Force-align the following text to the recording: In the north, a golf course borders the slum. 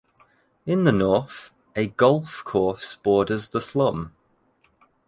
In 0.65 0.83
the 0.83 0.91
north, 0.91 1.51
a 1.75 1.85
golf 1.85 2.43
course 2.43 2.95
borders 3.03 3.49
the 3.49 3.61
slum. 3.61 4.15